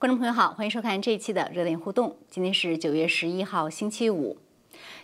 [0.00, 2.16] 观众朋友好，欢迎收看这一期的热点互动。
[2.30, 4.38] 今天是九月十一号，星期五。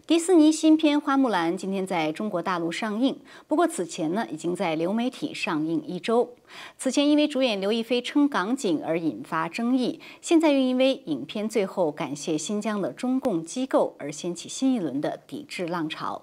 [0.07, 6.34] 迪士尼新片《花木兰》今天在中国大陆上映，不过此前呢已经在流媒体上映一周。
[6.79, 16.23] 此前因为主演刘亦菲称港警而引发争议，现在又因为影片最后感谢新疆的中共机构而掀起新一轮的抵制浪潮。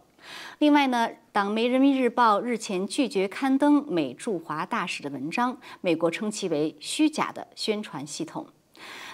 [0.57, 8.47] 另外呢，党媒《人民日报》日前拒绝刊登美驻华大使的文章，美国称其为虚假的宣传系统。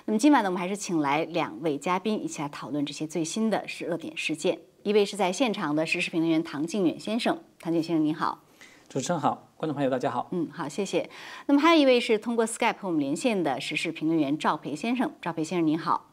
[0.09, 4.57] 那么今晚呢，我们还是请来两位嘉宾一起来讨论这些最新的是热点事件。
[4.81, 8.41] 一位是在现场的时事评论员唐靖远先生，唐靖先生您好，
[8.87, 11.07] 主持人好，观众朋友大家好，嗯好，谢谢。
[11.45, 16.08] 那么还有一位是通过 Skype 和我们连线的时事评论员赵培先生，赵培先生您好。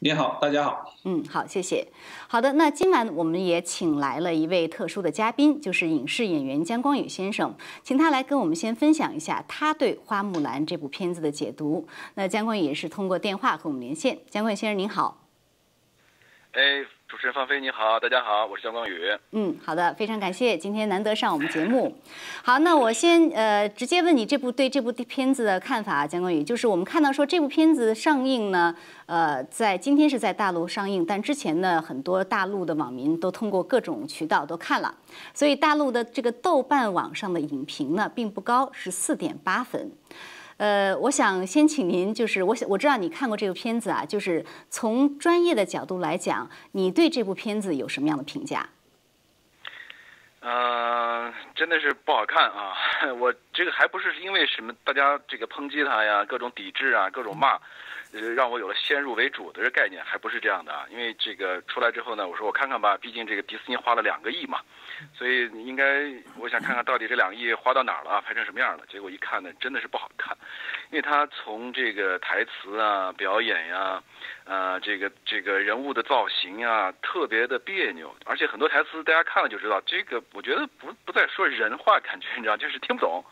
[0.00, 0.94] 你好，大家好。
[1.02, 1.88] 嗯，好，谢谢。
[2.28, 11.88] 好的，那今晚我们也请来了一位特殊的嘉宾，就是影视演员姜光宇先生，请他来跟我们先分享一下他对《花木兰》这部片子的解读。
[12.14, 14.20] 那姜光宇也是通过电话和我们连线。
[14.30, 15.26] 姜光宇先生您好。
[16.52, 16.60] 哎。
[17.08, 19.00] 主持人方飞，你好，大家好，我是姜光宇。
[19.32, 21.96] 嗯，好的，非常感谢今天难得上我们节目。
[22.42, 34.94] 好，那我先呃直接问你这部对这部片子的看法，姜光宇，就是我们看到说这部片子上映呢，呃，在今天是在大陆上映，但之前呢很多大陆的网民都通过各种渠道都看了，
[35.32, 39.90] 所以大陆的这个豆瓣网上的影评呢并不高，是四点八分。
[40.58, 48.68] 呃，我想先请您，就是我想我知道你看过这个片子啊，就是从专业的角度来讲，你对这部片子有什么样的评价？
[50.40, 52.74] 嗯，真的是不好看啊！
[53.20, 57.58] 我这个还不是因为什么大家这个抨击他呀，各种抵制啊，各种骂，
[58.12, 60.86] 呃，让我有了先入为主的这概念，还不是这样的啊！
[60.90, 64.60] 因为这个出来之后呢，我说我看看吧，毕竟这个迪士尼花了两个亿嘛。
[65.14, 68.84] 所以应该，我想看看到底这两亿花到哪儿了，拍成什么样了。
[68.88, 70.36] 结果一看呢，真的是不好看，
[70.90, 74.02] 因为他从这个台词啊、表演呀，
[74.44, 83.24] 呃，这个这个人物的造型啊，特别的别扭，而且很多台词大家看了就知道，这个我觉得不不再说人话，感觉你知道，就是听不懂。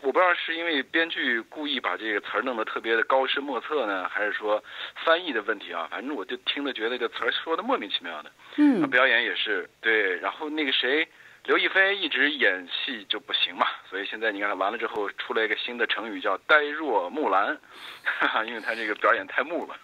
[0.00, 4.62] 我不知道是因为编剧故意把这个词儿弄得特别的高深莫测呢，还是说
[5.04, 5.86] 翻译的问题啊？
[5.90, 8.32] 反正我就听着觉得这词儿说的莫名其妙的。
[8.56, 11.06] 嗯，表演也是对，然后那个谁，
[11.44, 17.56] 刘亦菲一直演戏就不行嘛，所以现在你看完了之后出来一个新的成语叫“呆若木兰”，
[18.02, 19.76] 哈哈，因为他这个表演太木了。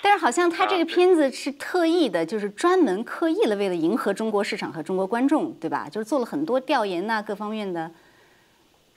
[0.00, 5.88] 但是好像他这个片子是特意的，就是专门刻意了为了迎合中国市场和中国观众，对吧？
[5.90, 7.90] 就是做了很多调研呐，各方面的。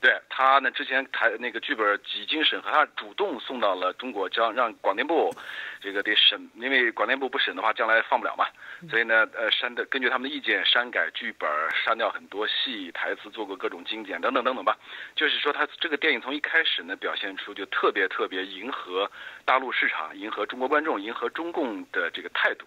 [0.02, 5.32] 对他呢，之前台那个剧本几经审核，他主动送到了中国，将让广电部
[5.80, 8.44] 这个得审，因为广电部不审的话，将来放不了嘛。
[8.90, 14.76] 所以呢，呃，删的根据他们的意见删改剧本，删掉很多戏台词，做过各种精简等等等等吧。
[15.14, 19.08] 就是说，他这个电影从一开始呢，表现出就特别特别迎合
[19.44, 22.66] 大陆市场、迎合中国观众、迎合中共的这个态度。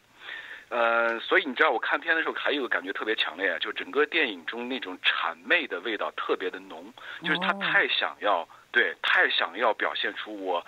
[0.70, 10.66] 呃，所以你知道我看片的时候还有个感觉特别强烈，就整个电影中那种谄媚的味道特别的浓，就是他太想要对，太想要表现出我，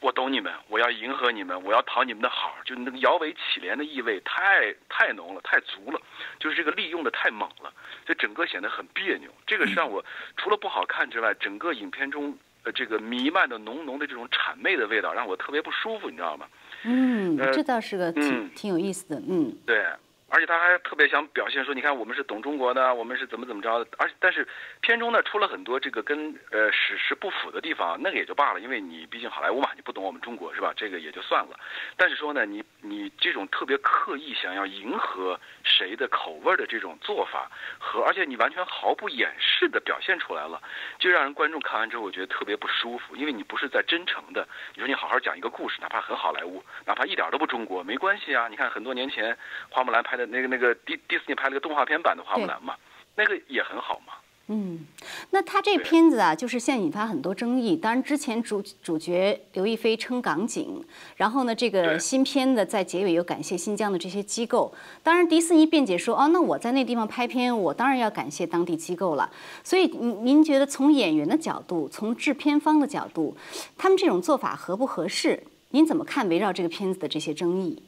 [0.00, 6.00] 我懂你们，我要迎合你们，我要讨你们的好，就那个摇尾乞怜的意味太太浓了，太足了，
[6.38, 7.72] 就是这个利用的太猛了，
[8.06, 9.30] 就整个显得很别扭。
[9.46, 10.04] 这个是让我
[10.36, 16.46] 除了不好看之外，整个影片中呃这个弥漫的浓浓的这种谄媚的味道让我特别不舒服，你知道吗？
[16.84, 19.84] 嗯，这倒是个挺挺有意思的，嗯，对。
[20.30, 23.86] 而且他还特别想表现说，你看我们是懂中国的，我们是怎么怎么着的。
[23.98, 24.46] 而但是
[24.80, 30.72] 片中呢出了很多这个跟呃史实不符的地方，那个也就罢了，因为你毕竟好莱坞嘛，你不懂我们中国是吧？
[30.76, 31.58] 这个也就算了。
[31.96, 40.62] 但是说呢，你你这种特别刻意想要迎合谁的口味的这种做法，和而且你完全毫不掩饰的表现出来了，
[41.00, 44.46] 就让人观众看完之后我觉得特别不舒服，因为你不是在真诚的。
[44.76, 48.46] 你说你好好讲一个故事，哪怕很好莱坞，哪怕一点都不中国，没关系啊。
[48.48, 49.36] 你看很多年前
[49.68, 50.19] 花木兰拍。
[50.26, 52.74] 那个那个迪迪士尼拍了个动画片版的花木兰嘛，
[53.16, 54.14] 那个也很好嘛。
[54.52, 54.84] 嗯，
[55.30, 57.76] 那他这片子啊，就是现在引发很多争议。
[57.76, 60.84] 当然，之前主主角刘亦菲称港警，
[61.14, 64.74] 然后呢，这个新片的在结尾又感谢新疆的这些机构。
[65.04, 69.30] 当然，迪士尼辩解说，哦，那我在那地方拍片，我当然要感谢当地机构了。
[69.62, 73.36] 所以，您您觉得从演员的角度，从制片方的角度，
[73.78, 75.40] 他们这种做法合不合适？
[75.68, 77.80] 您怎么看围绕这个片子的这些争议？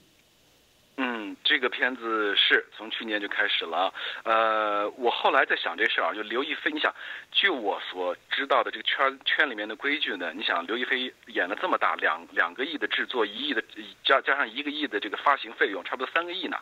[1.04, 3.92] 嗯，这个片子是从去年就开始了。
[4.22, 6.94] 呃，我后来在想这事儿啊，就刘亦菲，你想，
[7.32, 13.60] 据我所知道的这个圈圈里面的规矩呢，你想刘亦菲演了这么大两两个亿的制作，一亿的
[14.04, 16.56] 加加上一个亿的这个发行费用，差不多三个亿呢。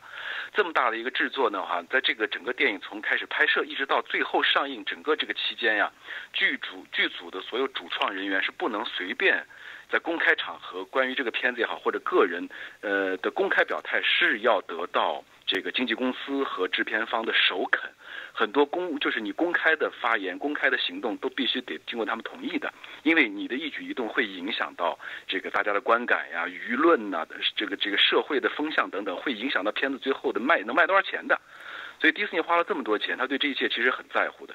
[0.55, 5.93] 这么大的一个制作呢，话，在这个整个电影从开始拍摄一直到最后上映，整个这个期间呀，
[6.33, 9.47] 剧组剧组的所有主创人员是不能随便。
[9.91, 12.49] 在公开场合关于这个片子也好，或者个人
[12.81, 17.91] 呃的公开表态是要得到这个经纪公司和制片方的首肯。
[18.33, 22.73] 很多公就是你公开的发言、公开的行动都必须得经过他们同意的，
[23.03, 24.97] 因为你的一举一动会影响到
[25.27, 27.27] 这个大家的观感呀、舆论呐、
[27.57, 31.41] 这个这个社会的风向等等，会影响到片子最后的卖能卖多少钱的。
[32.01, 34.55] 所以迪士尼花了这么多钱，他对这一切其实很在乎的。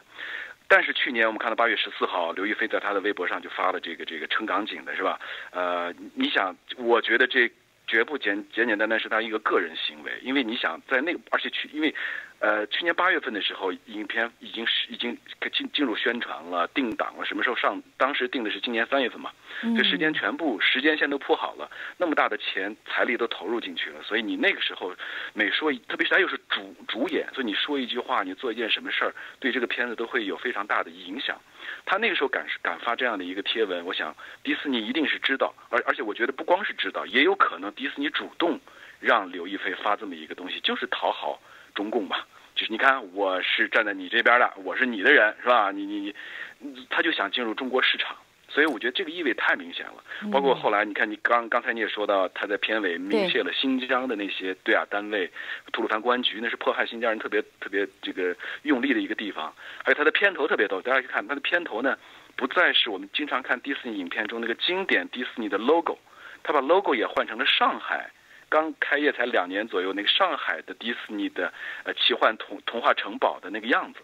[0.67, 5.19] 但是去年我们看到八月十四号，刘亦菲在她的微博上就发了这个这个撑港警的是吧？
[5.51, 7.51] 呃，你想，我觉得这
[7.88, 11.94] 绝不简简简单单是她一个个人行为，因为你想在那个，而且去因为。
[12.40, 15.18] 呃，去年八月份的时候，影片已经是已经
[15.52, 17.82] 进进入宣传了，定档了，什么时候上？
[17.98, 19.32] 当时定的是今年三月份嘛，
[19.76, 24.94] 这时间全部时间线都铺好了，那么大的钱财力都投入进去了，所以你那个时候
[25.34, 31.40] 每说，特别是他又是主主演，所以你说一句话，你做一件什么事儿，对这个片子都会有非常大的影响。
[31.86, 38.60] 他那个时候敢敢发这样的一个贴文，我想迪士尼一定是知道，而而且我觉得不光是知道，也有可能迪士尼主动
[39.00, 41.42] 让刘亦菲发这么一个东西，就是讨好。
[41.75, 42.25] 中共吧，
[42.56, 45.72] 就是你看，我是站在你这边的，我是你的人，是吧？
[45.72, 46.13] 你你
[46.60, 48.16] 你，他就想进入中国市场，
[48.48, 50.04] 所以我觉得这个意味太明显了。
[50.31, 55.30] 包括后来，你看，你刚刚才你也说到，他在片尾明确了新疆的那些对啊单位，
[55.74, 59.54] 吐鲁番公安局，那是迫害新疆人特别特别这个用力的一个地方。
[59.83, 61.98] 还有他的片头特别逗，大家去看他的片头呢，
[62.38, 66.00] 不再是我们经常看迪士尼影片中那个经典迪士尼的 logo，
[66.42, 68.10] 他把 logo 也换成了上海。
[68.50, 71.51] 刚开业才两年左右，那个上海的迪士尼的
[71.83, 74.00] 呃奇幻童童话城堡的那个样子，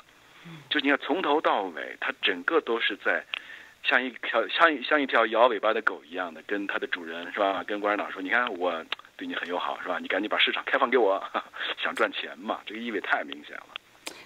[0.69, 3.23] 就你看从头到尾，它整个都是在
[3.83, 7.63] 像一条像像一条摇尾巴的狗一样的，跟它的主人是吧？
[7.63, 8.83] 跟共产党说，你看我
[9.15, 9.99] 对你很友好是吧？
[9.99, 11.23] 你赶紧把市场开放给我，
[11.81, 12.59] 想赚钱嘛？
[12.65, 13.67] 这个意味太明显了。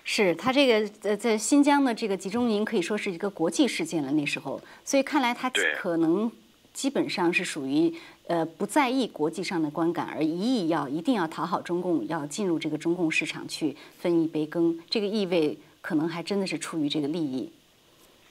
[0.04, 6.32] 是他这个呃在新疆的这个集中营可以说是一个国际事件了，那时候，所以看来他可能
[6.74, 7.94] 基本上是属于。
[8.28, 17.52] 呃，不在意国际上的观感，而一意要一定要讨好中共，要进入这个中共市场去分一杯羹，这个意味可能还真的是出于这个利益。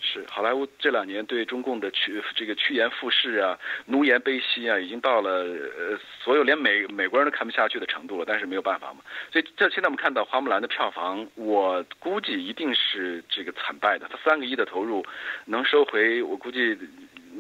[0.01, 3.57] 是，好莱坞这两年对中共的趋这个趋炎附势啊，
[3.87, 8.25] 奴颜卑膝啊，已经到了呃所有连美美国人都看不下去的程度了。
[8.27, 9.01] 但是没有办法嘛，
[9.33, 14.09] 所以这现在我们看到《花木兰》的票房，我估计一定是这个惨败的。
[14.11, 15.07] 它三个亿的投入，
[15.47, 16.77] 能收回，我估计。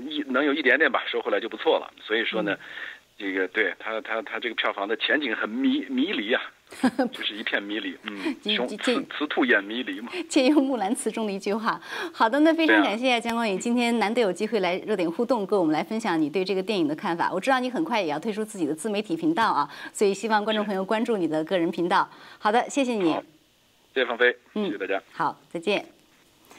[0.08, 1.92] 一能有一点点吧，收回来就不错了。
[2.02, 2.56] 所以说呢，
[3.16, 6.42] 这个对他他他这个票房的前景很迷迷离啊，
[7.12, 7.96] 就是一片迷离。
[8.02, 10.10] 嗯， 雄雌雌兔眼迷离嘛。
[10.28, 11.80] 借用《木兰辞》中的一句话。
[12.12, 17.30] 好的，那非常感谢姜光宇今天难得有机会来热点互动，跟我们来分享你对这个电影的看法。
[17.32, 22.08] 我知道你很快也要推出自己的自媒体频道啊，所以希望观众朋友关注你的个人频道。
[22.38, 23.12] 好的，谢谢你。
[23.94, 25.00] 谢谢芳菲，谢谢大家。
[25.12, 25.93] 好，再见。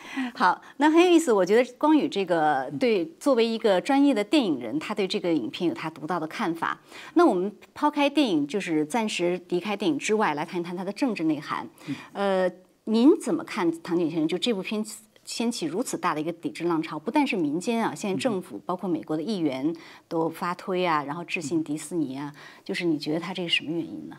[0.35, 1.31] 好，那很有意思。
[1.33, 6.79] 我觉得光宇这个对作为一个专业的电影人，他对这个影片有他独到的看法。
[7.15, 11.67] 那我们抛开电影，就是暂时离开电影之外，来看一谈他的政治内涵。
[12.13, 12.49] 呃，
[12.85, 14.27] 您怎么看唐景先生？
[14.27, 14.85] 就这部片
[15.25, 19.75] 掀起如此大的一个抵制浪潮，不但是民间啊，现在政府包括美国的议员
[20.07, 22.31] 都发推啊，然后致信迪士尼啊，
[22.63, 24.15] 就是你觉得他这是什么原因呢？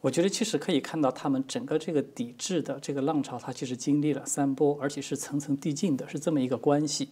[0.00, 7.08] 我觉得其实可以看到，他们整个这个抵制的这个浪潮，它其实经历了三波，而且是层层递进的，是这么一个关系。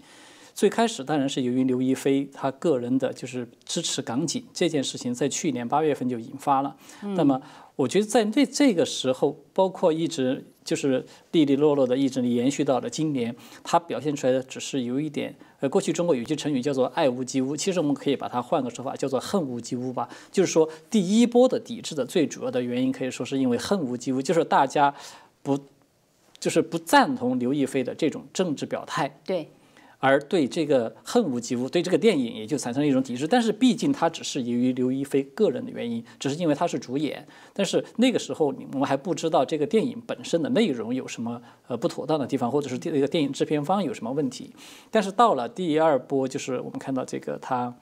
[0.55, 6.75] 最开始当然是由于刘亦菲她个人的就是支持港警这件事情，在去年八月份就引发了。
[7.15, 7.41] 那么
[7.79, 13.33] 我觉得在那这个时候，包括一直就是利利落落的一直延续到了今年，
[13.63, 15.33] 它表现出来的只是有一点。
[15.61, 20.09] 呃，过去中国有句成语叫做“爱屋及乌”，其实我们可以把它换个说法，叫做“恨屋及乌”吧。
[20.33, 24.93] 就是说，第一波的抵制的最主要的原因，可以说是因为恨屋及乌，就是大家
[25.45, 25.57] 不，
[26.41, 29.21] 就是不赞同刘亦菲的这种政治表态。
[29.25, 29.49] 对。
[30.01, 33.27] 而对这个恨无及无，对这个电影也就产生了一种抵制。
[33.27, 37.27] 但是毕竟它只是由于刘亦菲个人的原因，只是因为她是主演。
[37.53, 44.53] 但是那个时候我们还不知道这个电影本身的内容有什么呃不妥当的地方，或者是这个电影制片方有什么问题。
[44.91, 47.75] 但是到了第二波，就是我们看到这个它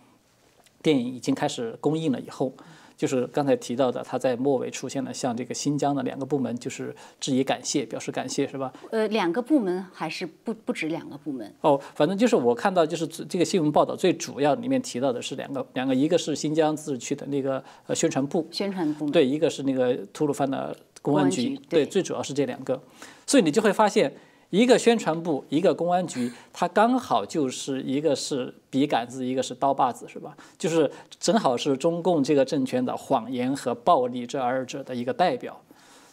[0.82, 2.52] 电影已经开始公映了以后。
[2.96, 8.72] 就是刚才提到的，他在末尾出现了像这个新疆的两个部门，就是致以感谢，表示感谢，是吧？
[8.90, 11.54] 呃，两个部门还是不不止两个部门？
[11.60, 22.80] 哦，反正就是我看到，就是这个新闻报道最主要里面提到的是两个，两个，一个是新疆自治区的那个呃宣传部，宣传部，对，一个是那个吐鲁番的公安局，对，最主要是这两个，
[23.26, 24.12] 所以你就会发现。
[24.50, 30.36] 一个宣传部，一个公安局，它刚好就是一个是笔杆子，一个是刀把子，是吧？
[30.56, 35.60] 就是正好是中共这个政权的谎言和暴力这二者的一个代表。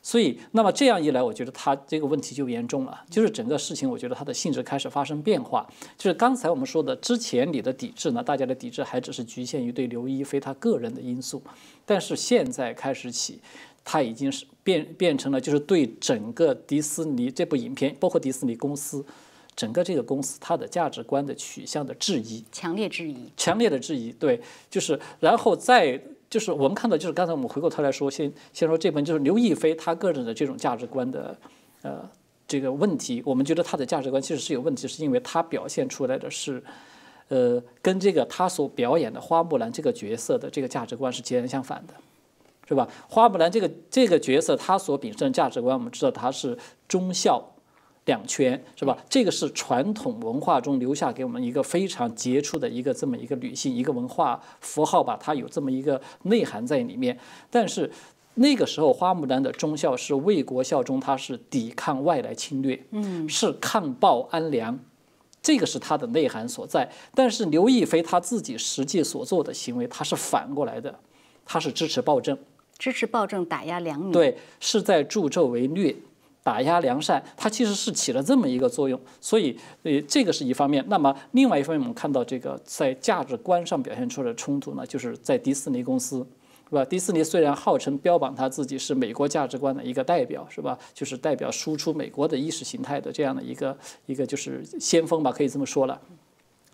[0.05, 5.65] 所以，那么这样一来，我觉得他这个问题就严重了，就是整个事情，我觉得它的性质开始发生变化。
[5.97, 11.41] 就是刚才我们说的，之前你的抵制呢，大家的抵制还只是局限于对刘亦菲她个人的因素，
[11.85, 13.39] 但是现在开始起，
[13.85, 19.05] 他已经是变变成了，就是对整个迪士尼这部影片，包括迪士尼公司，
[19.55, 24.11] 整个这个公司它的价值观的取向的质疑，强烈质疑，强烈的质疑。
[24.11, 26.01] 对，就是然后再。
[26.29, 31.37] 就是我们看到，就是刚才我们回过头来说，先先说这本就是刘亦菲她个人的这种价值观的，
[31.83, 32.09] 呃，
[32.47, 36.63] 这个问题，我们觉得她的价值观其实是有问题，是因为她表现出来的是，
[37.27, 41.93] 呃，跟这个她所表演的花木兰这个角色的这个价值观是截然相反的，
[42.73, 42.87] 是吧？
[43.07, 47.49] 花木兰这个这个角色，她所秉承的价值观，我们知道她是忠孝。
[48.05, 48.97] 两全是吧？
[49.07, 57.17] 这个是传统文化中留下给我们一个非常杰出的一个这么一个女性，一个文化符号吧，它有这么一个内涵在里面。
[57.49, 57.89] 但是
[58.33, 64.77] 那个时候，花木兰的忠孝是为国效忠，她是抵抗外来侵略，嗯，是抗暴安良，
[65.41, 66.91] 这个是它的内涵所在。
[67.15, 70.99] 但是刘亦菲她自己实际所做的行为，她是反过来的，
[71.45, 72.37] 她是支持暴政，
[72.83, 75.95] 支持暴政，打压良民，对，是在助纣为虐。
[76.43, 80.83] 打压良善，它其实是起了这么一个作用，所以，呃，这个是一方面。
[80.89, 86.17] 那么，另外一方面，我们看到这个在价值观上表现出来的冲突呢，就是在迪士尼公司，
[86.67, 86.83] 是吧？
[86.83, 90.77] 迪士尼虽然号称标榜他自己是美国价值观的一个代表，是吧？
[90.93, 96.01] 就是代表输出美国的意识形态的这样的一个一个就是先锋吧，可以这么说了，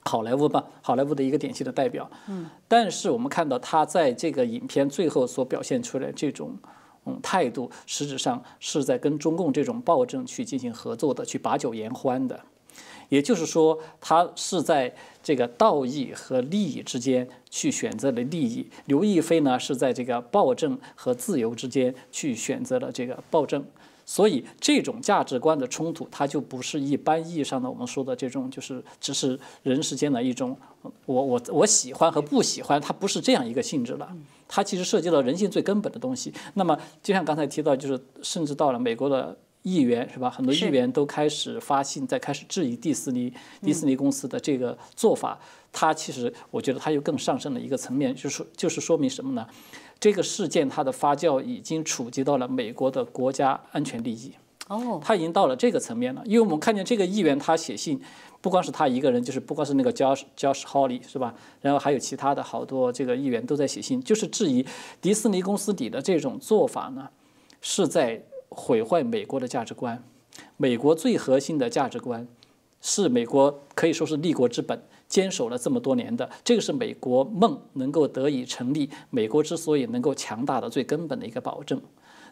[0.03, 2.10] 好莱坞吧，好莱坞的一个典型的代表。
[2.27, 2.50] 嗯。
[2.68, 6.58] 但是我们看到他在这个影片最后所表现出来这种
[7.06, 7.20] 嗯。
[7.22, 12.39] 态度实质上是在跟中共这种暴政去进行合作的，去把酒言欢的，
[13.10, 18.70] 也就是说，他是在这个道义和利益之间去选择了利益。
[18.86, 23.65] 刘亦菲呢，是在这个暴政和自由之间去选择了这个暴政。
[24.12, 30.58] 所以，这种价值观的冲突，它就不是一般意义上的我们说的这种，就是只是人世间的一种，
[31.06, 34.12] 我我我喜欢和不喜欢，它不是这样一个性质了。
[34.48, 36.34] 它其实涉及到人性最根本的东西。
[36.56, 40.30] 那么，就像刚才提到，就是甚至到了美国的议员，是吧？
[40.30, 45.39] 很多议员都开始发信，在开始质疑迪士尼、迪士尼公司的这个做法。
[45.72, 49.48] 它其实，我觉得它又更上升了一个层面，就是就是说明什么呢？
[50.00, 54.32] 这个事件它的发酵已经触及到了美国的国家安全利益。
[54.68, 56.24] 哦，它已经到了这个层面了。
[56.25, 58.00] 因为我们看见这个议员他写信，
[58.39, 61.36] 不光是他一个人，就是不光是那个 Josh Josh Hawley 是吧？
[61.62, 64.66] 然后还有其他的好多这个议员都在写信，就是质疑
[65.01, 67.10] 迪士尼公司底的这种做法呢，
[67.62, 70.03] 是在毁坏美国的价值观，
[70.58, 72.27] 美国最核心的价值观，
[72.82, 74.82] 是美国可以说是立国之本。
[75.08, 81.82] 坚守了这么多年的，这个是美国梦能够得以成立，美国之所以能够强大的最根本的一个保证。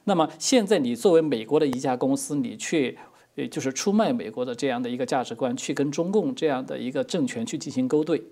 [0.03, 2.95] 那么现在你作为美国的一家公司，你却
[3.35, 8.23] 呃就是出卖美国的这样的一个价值观，去跟中共这样的一个政权去进行勾兑，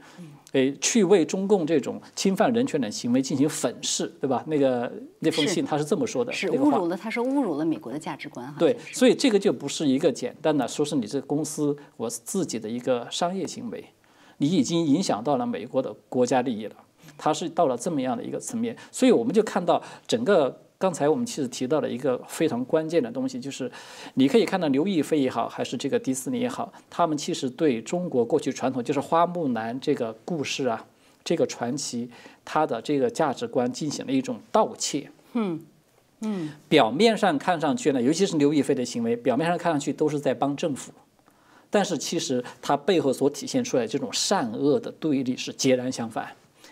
[0.56, 4.42] 诶，去为中共这种侵犯人权的行为进行粉饰，对吧？
[4.48, 8.56] 那个那封信他是这么说的，是侮辱了，他说侮辱了美国的价值观。
[8.58, 13.84] 对，所以这个就不是一个简单的说是你这个公司我自己的一个商业行为。
[14.38, 16.76] 你已经影响到了美国的国家利益了，
[17.18, 23.72] 它是到了这么样的一个层面，所以我们就看到整个刚才我们其实提到了一个非常关键的东西，就是
[24.14, 30.86] 你可以看到刘亦菲也好，还是这个迪士尼也好，他们其实对中国过去传统就是花木兰这个故事啊，
[31.24, 32.08] 这个传奇，
[32.46, 35.10] 它的这个价值观进行了一种盗窃。
[35.34, 35.60] 嗯。
[36.20, 40.92] 嗯，表面上看上去呢，尤其是刘亦菲的行为，表面上看上去都是在帮政府。
[41.72, 46.32] 但是其实它背后所体现出来这种善恶的对立是截然相反，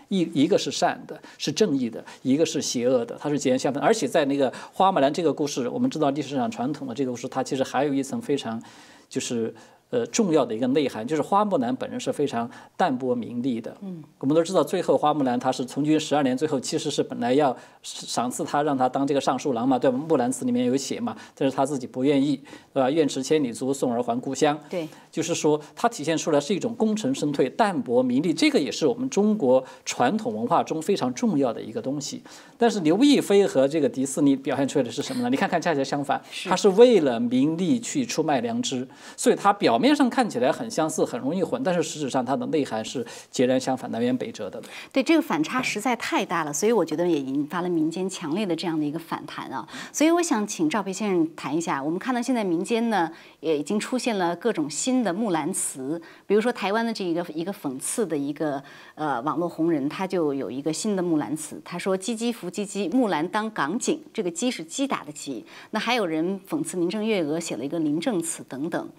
[0.10, 3.84] 一一个是善的，是正义的，一个是邪恶的，它是截然相反。
[3.84, 8.62] 而且在那个花木兰这个故事，我们知道历史上传统的这个故事，它其实还有一层非常，
[9.10, 9.54] 就是。
[9.94, 13.78] 呃，重要的一个内涵就是花木兰本人是非常淡泊名利的。
[13.82, 19.98] 嗯，我们都知道，最后花木兰她是从军十二年，最后其实是本来要赏赐她，让她当这个尚书郎嘛，对吧？
[20.10, 22.38] 《木兰辞》里面有写嘛，但是她自己不愿意，
[22.74, 22.90] 对吧？
[22.90, 24.60] 愿驰千里足，送儿还故乡。
[24.68, 32.24] 对，就是说，它体现出来是一种功成身退、淡泊名利，这个也是我们中国传统文化中非常重要的一个东西。
[32.58, 35.30] 但是刘亦菲和这个迪士尼表现出来的是什么呢？
[35.30, 39.80] 你看看，恰恰相反，她是为了名利去出卖良知，所以她表。
[39.84, 44.64] 表面上看起来很相似，很容易混，但是实质上它的内涵是截然相反、南辕北辙的。
[44.94, 49.68] 对，这个反差实在太大了，所以我觉得也引发了民间强烈的这样的一个反弹啊。
[49.92, 53.12] 所以我想请赵培先生谈一下，我们看到现在民间呢
[53.42, 58.64] 也已经出现了各种新的木兰词，比如说台湾的这一个一个讽刺的一个
[58.96, 65.46] 呃网络红人，他就有一个新的木兰词，他说“唧唧伏唧唧，木兰当港警”，这个“唧”是击打的“击”。
[65.72, 68.90] 那还有人讽刺林郑月娥写了一个“林郑词”等等。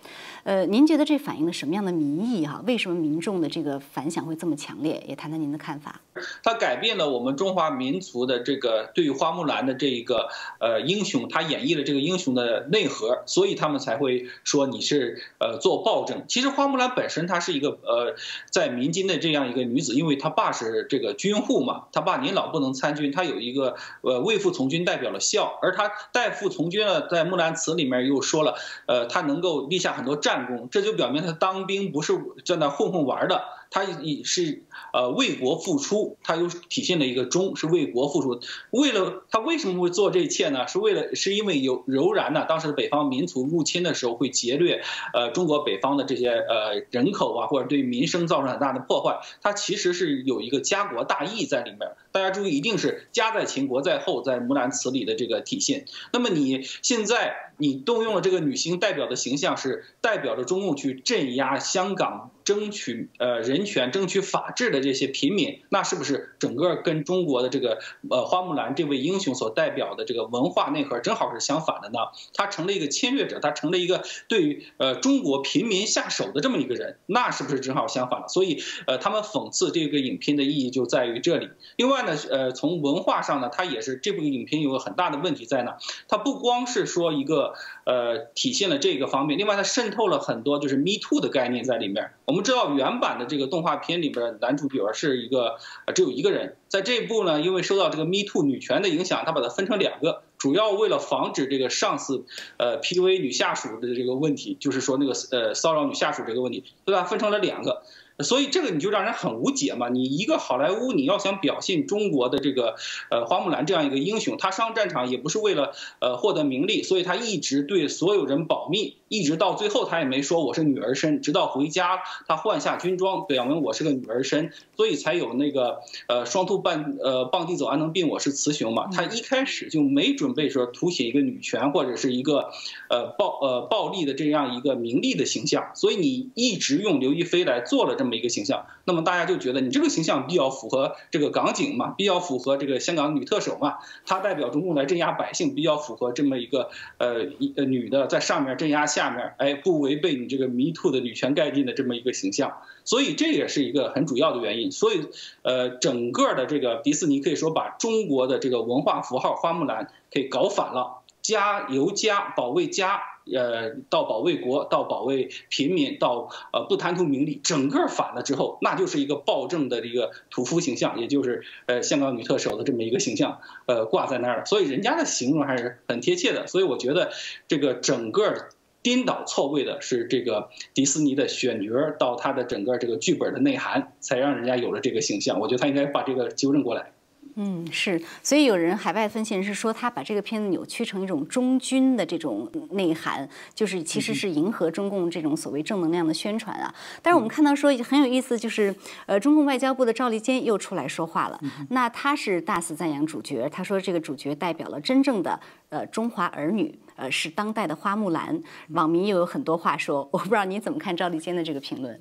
[0.43, 2.61] 呃，您觉得这反映了什么样的民意哈？
[2.67, 5.01] 为什么民众的这个反响会这么强烈？
[5.09, 6.01] 也谈谈您的看法。
[6.43, 10.29] 它改变了我们中华民族的这个对于花木兰的这一个
[10.61, 16.25] 呃英雄，他演绎了这个英雄的内核，所以他们才会说你是呃做暴政。
[16.29, 18.15] 其实花木兰本身她是一个呃
[18.51, 28.55] 在民间的这样一个女子，因为她爸是这个军户嘛，她爸您老不能参军，她有一个呃为父从军代表了孝，而她代父从军呢，在木兰辞里面又说了，
[28.87, 32.13] 呃，她能够立下很多战功，这就表明她当兵不是
[32.45, 33.43] 在那混混玩的。
[33.71, 34.63] 她也是
[34.93, 38.41] 呃为国付出，它又体现了一个忠，是为国付出。
[38.71, 40.67] 为了他为什么会做这一切呢？
[40.69, 42.45] 是为了是因为有柔然呢？
[42.49, 49.19] 当时的北方民族入侵的时候会劫掠呃中国北方的这些呃人口啊，或者对民生造成很大的破坏。
[49.43, 51.81] 他其实是有一个家国大义在里面。
[52.13, 55.85] 大家注意，一定是家在秦国在后，在木兰辞里的这个体现。
[56.13, 62.31] 那么你现在你动用了这个女性代表的形象，是代表着中共去镇压香港。
[62.45, 67.79] 争取呃人权、争取法治的这些平民，那是不是整个跟中国的这个
[68.11, 71.99] 呃花木兰这位英雄所代表的这个文化内核正好是相反的呢？
[72.35, 78.29] 他成了一个侵略者，他成了一个对于呃中国平民下手的这么一个人，那是不是正好相反了？
[78.29, 81.51] 所以呃他们讽刺这个影片的意义就在于这里。
[81.77, 85.77] 另外呢，呃从文化上呢，它也是这部影片有个很大的问题在哪？
[86.09, 87.55] 它不光是说一个
[87.85, 92.13] 呃体现了这个方面，另外它渗透了很多就是 Me Too 的概念在里面。
[92.27, 95.57] 我们知道原版的这个动画片里边，男主角是一个
[95.95, 102.25] 只有一个人，在这一部呢，因为受到这个 Me Too 女权的影响，他把它分成两个，主要为了防止这个上司
[102.57, 107.05] 呃 PUA 女下属的这个问题，就是说那个呃骚扰女下属这个问题，对吧？
[107.05, 107.83] 分成了两个。
[108.21, 109.89] 所以这个你就让人很无解嘛！
[109.89, 112.77] 你一个好莱坞，你要想表现中国的这个
[113.11, 128.87] 呃花木兰这样一个英雄，他上战场也不是为了呃获得名利，所以他一直对所有人保密，一直到最后他也没说我是女儿身，直到回家他换下军装，表明我是个女儿身，所以才有那个呃双兔半呃傍地走，安能辨我是雌雄嘛。
[128.93, 132.51] 他一开始就没准备说凸显一个女权或者是一个
[132.89, 138.04] 呃暴呃暴力的这样一个名利的形象，所以你一直用刘亦菲来做了这。
[138.05, 154.71] 这么一个形象，那么大家就觉得你这个形象比较符合这个港警嘛，比较符合这个香港女特首嘛，她代表中共来镇压百姓，比较符合这么一个呃一呃女的在上面镇压下面，哎，不违背你这个迷途的女权概念的这么一个形象，所以这也是一个很主要的原因。
[154.71, 155.01] 所以
[155.41, 163.01] 呃，整个的这个迪士尼可以说把中国的这个文化符号花木兰给搞反了，家由家保卫家。
[163.35, 174.45] 呃，到保卫国，到保卫平民，到呃不贪图名利，整个反了之后，那就是一个暴政的一个屠夫形象，也就是呃香港女特首的这么一个形象，呃挂在那儿了。
[174.45, 176.47] 所以人家的形容还是很贴切的。
[176.47, 177.13] 所以我觉得
[177.49, 178.51] 这个整个
[178.83, 185.41] 颠倒错位的是这个迪士尼的选角到他的整个这个剧本的内涵，才让人家有了这个形象。
[185.41, 186.93] 我觉得他应该把这个纠正过来。
[187.37, 196.73] 嗯，是，所以有人海外分析人士说，他把这个片子扭曲成一种忠君的这种内涵，就是其实是迎合中共这种所谓正能量的宣传啊。
[197.03, 198.73] 但是我们看到说很有意思，就是
[199.07, 208.41] 呃，中共外交部的赵立坚又出来说话了，那他是大肆赞扬主角，他说这个主角代表了真正的呃中华儿女，呃是当代的花木兰。
[208.69, 212.01] 网民又有很多话说，我不知道你怎么看赵立坚的这个评论？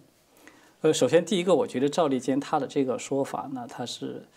[0.81, 4.27] 呃，首先第一个，我觉得赵立坚他的这个说法呢，他是。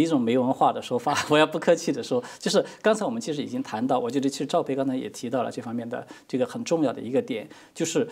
[0.00, 8.08] 一种没文化的说法， 我要不客气的说，就是刚才我们其实已经谈到，我觉得其实赵培刚才也提到了这方面的这个很重要的一个点，就是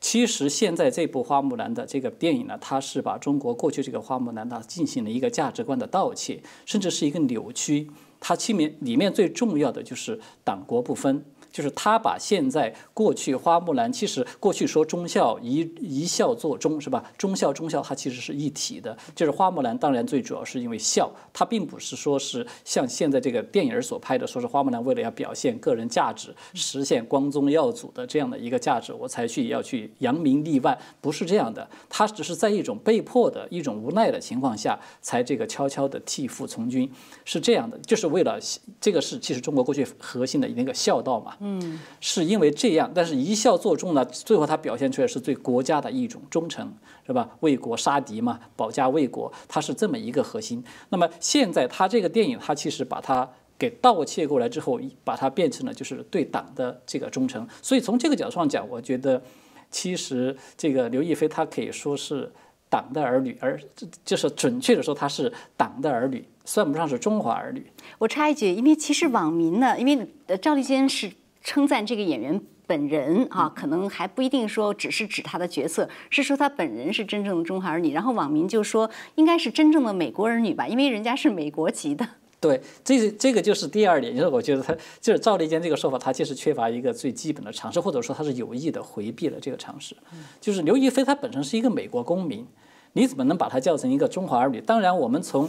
[0.00, 11.24] 其实现在这部花木兰的这个电影呢，它是把中国过去这个花木兰它进行了一个价值观的盗窃，甚至是一个扭曲，它里面里面最重要的就是党国不分。
[11.58, 17.02] 就是他把现在、过去花木兰，其实过去说忠孝一一孝作忠是吧？
[17.18, 18.96] 忠孝忠孝，它其实是一体的。
[19.12, 31.68] 就是花木兰，当然最主要是因为孝，它并不是说是像现在这个电影所拍的，说是花木兰为了要表现个人价值，实现光宗耀祖的这样的一个价值，我才去要去扬名立万，不是这样的。
[31.88, 36.88] 他只是在一种被迫的一种无奈的情况下，才这个悄悄的替父从军，
[37.24, 38.38] 是这样的，就是为了
[38.80, 41.36] 这个是其实中国过去核心的那个孝道嘛。
[41.48, 46.70] 嗯，是因为这样，但是一笑作中呢，最后他表现出来是对国家的一种忠诚，
[47.06, 47.30] 是吧？
[47.40, 50.62] 为国杀敌嘛，保家卫国，他是这么一个核心。
[50.90, 57.48] 那么现在他这个电影，他其实把它给盗窃过来之后，把它变成了就是对党的这个忠诚。
[57.62, 59.22] 所以从这个角度上讲，我觉得
[59.70, 62.30] 其实这个刘亦菲她可以说是。
[62.70, 63.58] 党的儿女，而
[64.04, 67.64] 就是准确的说，他是党的儿女，算不上是中华儿女。
[67.96, 71.10] 我插一句，因为其实网民呢，因为赵立坚是
[71.48, 77.94] 称赞这个演员本人啊，可能还不一定说只是指他的角色，是说他本人是真正的中华儿女。
[77.94, 82.06] 然后网民就说，应该是真正的美国儿女吧，因为人家是美国籍的。
[82.38, 89.96] 对，这这个就是第二点，就是我觉得他就是赵立坚这个说法，他其实缺乏一个最基本的常识，或者说他是有意的回避了这个常识。
[90.38, 92.46] 就是刘亦菲她本身是一个美国公民，
[92.92, 94.60] 你怎么能把她叫成一个中华儿女？
[94.60, 95.48] 当然，我们从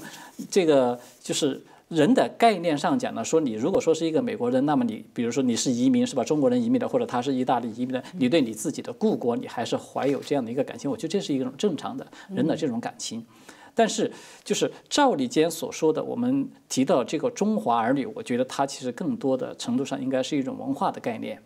[0.49, 6.23] 这个就是人的概念上讲呢，说你如果说是一个美国人，那么你比如说你是移民是吧？
[6.23, 13.25] 中国人移民的，或者他是意大利移民的，你对你自己的故国，你还是怀有这样的一个感情，我觉得这是一种正常的人的这种感情。
[13.73, 14.11] 但是，
[14.43, 21.41] 就是赵立坚所说的，我们提到这个中华儿女，我觉得他其实更多的程度上应该是一种文化的概念，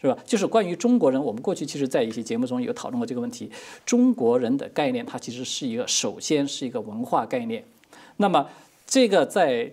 [0.00, 0.16] 是吧？
[0.24, 3.50] 就是关于中国人，我们过去其实在一些节目中有讨论过这个问题。
[3.84, 7.62] 中国人的概念，它其实是一个，首先是一个文化概念。
[8.16, 8.48] 那么，
[8.86, 9.70] 这个在。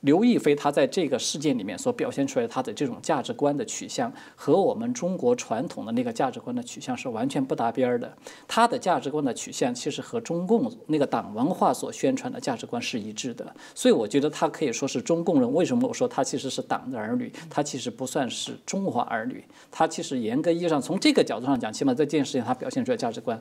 [0.00, 8.10] 刘亦菲她在这个事件里面所表现出来她的这种价值观的取向，和我们中国传统的那个价值观的取向是完全不搭边儿的。
[8.48, 13.54] 她的价值观的取向其实和中共那个党文化所宣传的价值观是一致的。
[13.74, 15.52] 所以我觉得她可以说是中共人。
[15.52, 17.30] 为什么我说她其实是党的儿女？
[17.50, 19.44] 她其实不算是中华儿女。
[19.70, 23.40] 她其实严格意义上从这个角度上讲，起码在这件事情她表现出来价值观。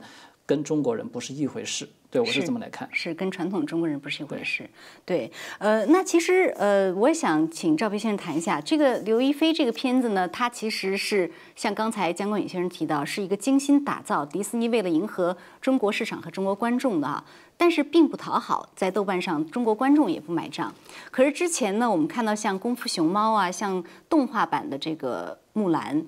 [0.49, 4.67] 跟中国人不是一回事，对我是这么来看，是跟传统中国人不是一回事。
[5.05, 17.23] 对，呃，那其实呃，我也想请赵培先生谈一下这个刘亦菲这个片子呢，它其实是像刚才姜光宇先生提到，是一个精心打造，迪士尼为了迎合中国市场和中国观众的啊，
[17.55, 20.73] 但是并不讨好，在豆瓣上中国观众也不买账。
[21.11, 26.01] 可是之前呢，我们看到像《功夫熊猫》啊，像动画版的这个《木兰》。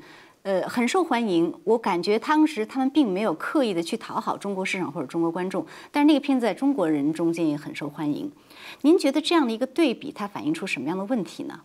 [0.43, 1.54] 呃，很受欢迎。
[1.65, 8.32] 我感觉当时他们并没有刻意的去讨好中国市场或者中国观众，但是那个片子在中国人中间也很受欢迎。
[8.82, 11.62] 您觉得这样的一个对比，它反映出什么样的问题呢？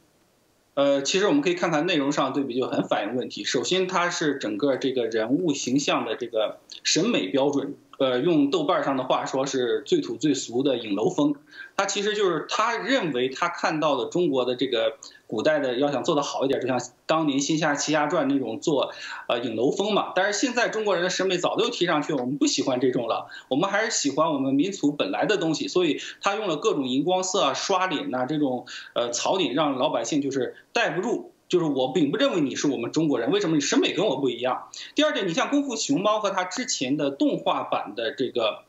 [0.74, 3.44] 呃，其实我们可以看看内容上对比就很反映问题。
[3.44, 7.76] 首先，它是整个这个人物形象的这个审美标准。
[7.98, 11.34] 呃，用豆瓣上的话说，是最土最俗的影楼风。
[11.78, 18.92] 他其实就是他认为他看到的中国的这个古代的，要想做得好一点，就像当年《仙侠奇侠传》那种做，
[19.28, 20.12] 呃，影楼风嘛。
[20.14, 25.68] 但是现在中国人的审美早就提上去了，我们不喜欢这种了，我们还是喜欢我们民族本来的东西。
[25.68, 31.32] 所以他用了各种荧光色啊、刷脸呐这种呃槽点，让老百姓就是带不住。
[31.48, 34.68] 就是我并不认为你是我们中国人，为什么你审美跟我不一样？
[34.96, 38.64] 第二点，你像《功夫熊猫》和它之前的动画版的这个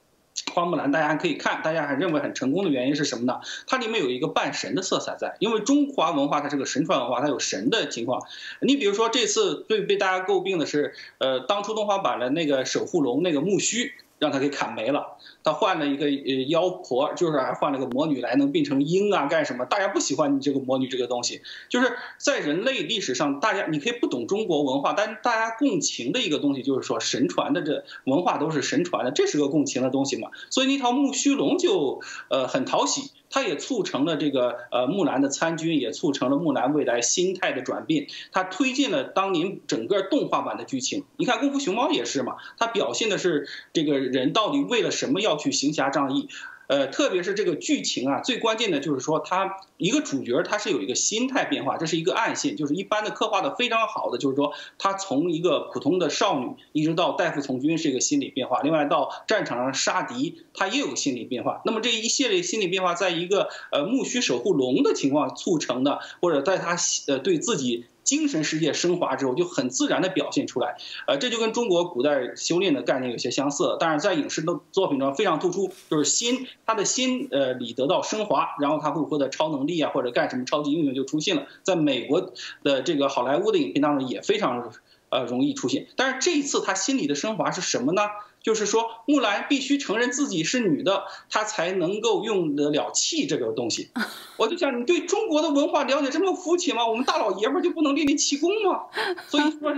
[0.57, 3.39] 花木兰，大家还可以看，大家还认为很成功的原因是什么呢？
[3.67, 8.23] 它里面有一个半神的色彩在，因为中华文化它是个神传文化，它有神的情况。
[8.61, 13.93] 你比如说这次最被大家诟病的是，呃，当初动画版的那个守护龙那个木须。
[14.19, 15.15] 让他给砍没了，
[15.47, 19.63] 他换了一个呃妖婆，就是还换了个魔女来能变成鹰啊干什么？
[19.63, 33.11] 大家不喜欢你这个魔女这个东西，就是在人类历史上，大家你可以不懂中国文化，但大家共情的一个东西就是说神传的这文化都是神传的，这是个共情的东西嘛，所以那条木须龙就呃很讨喜。
[33.29, 38.07] 它也促成了这个呃木兰的参军，也促成了木兰未来心态的转变。
[38.31, 41.03] 它推进了当年整个动画版的剧情。
[41.17, 46.27] 你看《功夫熊猫》也是嘛，它表现的是这个人到底为了什么要去行侠仗义。
[46.67, 61.61] 呃，特别是这个剧情啊，最关键的就是说，他一个主角他是有一个心态变化，这是一个暗线，就是一般的刻画的非常好的，就是说他从一个普通的少女，一直到代父从军是一个心理变化，另外到战场上杀敌，他也有心理变化。
[61.63, 66.75] 那么这一系列心理变化，在一个呃木须守护龙的情况促成的，或者在他
[67.07, 67.85] 呃对自己。
[68.07, 82.31] 精神世界升华之后，就很自然的表现出来，呃，这就跟中国古代修炼的概念有些相似，但是在影视的作品中非常突出，就是心，他的心，呃，里得到升华，然后他会获得超能力啊，或者干什么超级英雄就出现了，在美国
[82.63, 84.71] 的这个好莱坞的影片当中也非常，
[85.09, 88.03] 呃，容易出现，但是这一次他心里的升华是什么呢？
[88.47, 93.89] 就是说，木兰必须承认自己是女的，她才能够用得了气这个东西。
[94.37, 96.87] 我就想，你对中国的文化了解这么肤浅吗？
[96.87, 98.85] 我们大老爷们就不能练练气功吗？
[99.27, 99.75] 所以说，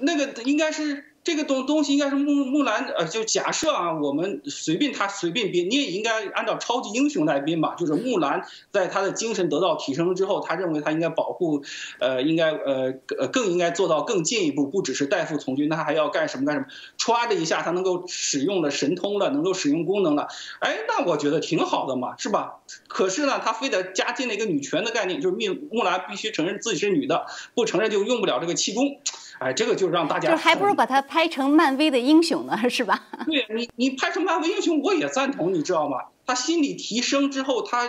[0.00, 7.76] 那个应该是这个东东西应该是木木兰，呃，就假设啊，我们随便他随便编，你也应该按照超级英雄来编吧。
[7.78, 11.62] 就是木兰在他的精神得到提升之后，他认为他应该保护，
[12.00, 16.66] 呃，应该呃呃更应该做到更进一步，不只是代父从军，他还要干什么干什么。
[16.98, 20.26] 歘的一下，他能够使用了神通了，能够使用功能了，
[20.58, 22.56] 哎，那我觉得挺好的嘛，是吧？
[22.88, 28.98] 可是呢，他非得加进了一个女权的概念，就是木木兰必须承认自己是女的，不承认就用不了这个气功。
[29.38, 33.04] 哎，这个就让大家就还不如把它拍成漫威的英雄呢，是吧？
[33.26, 35.98] 对你，你拍成漫威英雄，我也赞同，你知道吗？
[36.26, 37.88] 他心理提升之后，他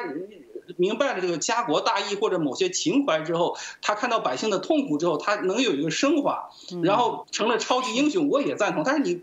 [0.78, 6.50] 明白了这个家国大义或者某些情怀之后，他看到百姓的痛苦之后，他能有一个升华，
[6.84, 8.84] 然后成了超级英雄，我也赞同。
[8.84, 9.22] 但是你。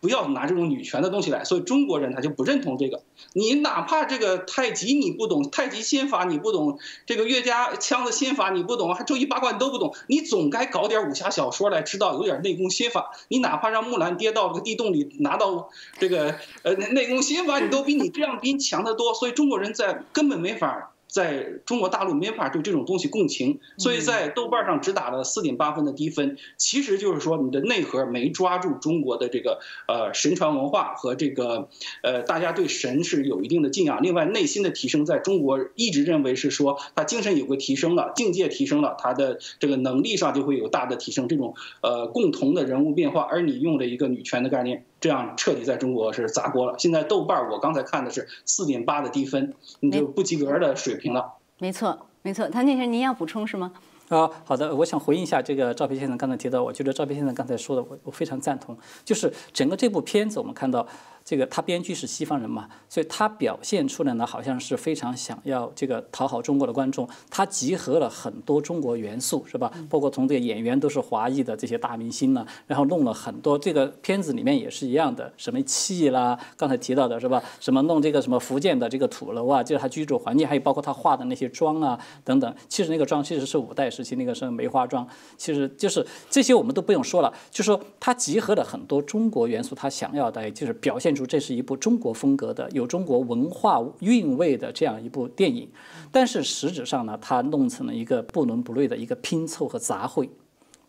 [0.00, 3.02] 不要拿这种女权的东西来，所以中国人他就不认同这个。
[3.34, 13.10] 你哪怕这个太极你不懂，太极心法你不懂，这个岳家枪的心法你不懂，还周易八卦你都不懂，你总该搞点武侠小说来，知道有点内功心法。
[13.28, 19.12] 你哪怕让木兰跌到个地洞里，拿到这个呃内功心法，你都比你这样比你强得多。
[19.12, 20.89] 所以中国人在根本没法。
[21.10, 31.68] 在中国大陆没法对这种东西共情，所以在豆瓣上只打了四点八分的低分，其实就是说你的内核没抓住中国的这个呃神传文化和这个
[32.02, 44.84] 呃大家对神是有一定的敬仰，另外内心的提升在中国一直认为是说他精神有个提升了，境界提升了，他的这个能力上就会有大的提升，这种呃共同的人物变化，而你用了一个女权的概念。
[45.00, 46.74] 这样彻底在中国是砸锅了。
[46.78, 51.32] 现在豆瓣我刚才看的是四点八的低分，你就不及格的水平了。
[51.58, 52.48] 没错，没错。
[52.48, 53.72] 谭先生，您要补充是吗？
[54.08, 58.76] 啊，好的，我想回应一下这个赵平先生刚才提到，我觉得赵平先生刚才说的，我我非常赞同。
[59.04, 60.86] 就是整个这部片子，我们看到。
[61.30, 67.08] 这个他编剧是西方人嘛，所以他表现出来呢，好像是非常想要这个讨好中国的观众。
[67.30, 69.70] 他集合了很多中国元素，是吧？
[69.88, 73.56] 包括从这个演员都是华裔的这些大明星呢，然后弄了很多。
[73.56, 77.40] 这个片子里面也是一样的，什么气啦，刚才提到的是吧？
[77.60, 82.52] 什么弄这个什么福建的这个土楼啊，就是他居住环境，还有包括他画的那些妆啊等等。
[82.68, 91.26] 其实那个妆其实是五代时期那个是梅花妆，其实就是这些我们都不用说了，就说他集合了很多中国元素，他想要的就是表现出出。
[91.30, 95.70] 这是一部中国风格的、有中国文化韵味的这样一部电影，
[96.10, 100.28] 但是实质上呢，它弄成了一个不伦不类的一个拼凑和杂烩。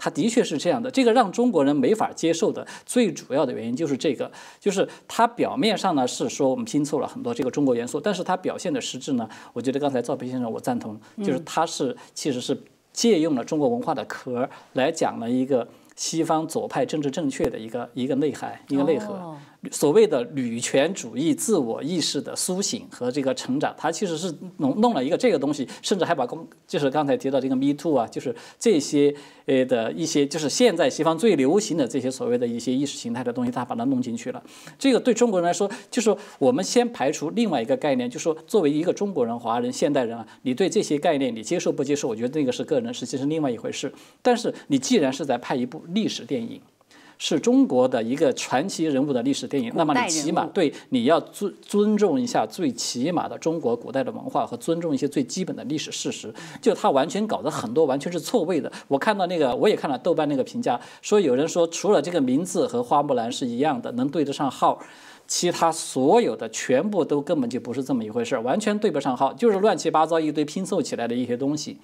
[0.04, 12.60] 它的确是这样的，这个让中国人没法接受的最主要的原因就是这个，就是它表面上呢是说我们拼凑了很多这个中国元素，但是它表现的实质呢，我觉得刚才赵培先生我赞同，就是它是其实是
[12.92, 19.38] 借用了中国文化的壳来讲了一个西方左派政治正确的一个一个内涵，一个内核。
[19.70, 29.14] 所谓的女权主义自我意识的苏醒和这个成长，它其实是弄弄了一个这个东西，甚至还把公就是刚才提到这个 Me Too 啊，就是这些
[29.46, 34.42] 呃的一些就是现在西方最流行的这些所谓的一些意识形态的东西，他把它弄进去了。
[34.80, 42.08] 这个对中国人来说，就是我们先排除另外一个概念，就是说作为一个中国人、华人、现代人啊，你对这些概念你接受不接受？
[42.08, 43.94] 我觉得那个是个人，实际是另外一回事。
[44.24, 46.60] 但是你既然是在拍一部历史电影。
[47.24, 56.34] 是中国的一个传奇人物的历史电影，那么你起码对你要尊尊重一下最起码的中国古代的文化和尊重一些最基本的历史事实。
[56.60, 58.72] 就他完全搞得很多完全是错位的。
[58.88, 64.80] 我看到那个，我也看了豆瓣那个评价，说有人说除了这个名字和花木兰是一样的，能对得上号，
[65.28, 71.78] 其他所有的全部都根本就不是这么一回事儿，完全对不上号，就是乱七八糟一堆拼凑起来的一些东西。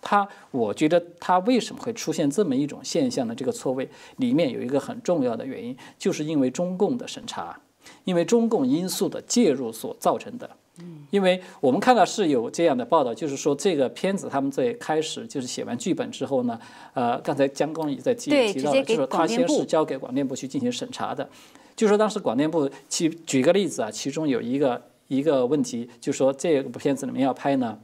[0.00, 7.58] 他，我觉得他为什么会出现这么一种现象的这个错位，里面有一个很重要的原因，就是因为中共的审查，
[8.04, 10.48] 因为中共因素的介入所造成的。
[10.80, 16.56] 嗯，因为我们看到是有这样的报道，就是说这个片子他们在开始就是写完剧本之后呢，
[16.94, 21.28] 呃，刚才江光也在提提到，就是他先是交给广电部去进行审查的，
[21.74, 27.76] 就说当时广电部其举个例子啊，其中有一个一个问题，就说这部片子里面要拍呢。